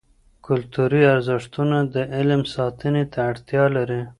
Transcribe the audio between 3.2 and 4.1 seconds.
اړتیا لري.